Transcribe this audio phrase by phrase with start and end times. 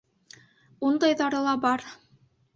[0.89, 1.87] Ундайҙары ла бар!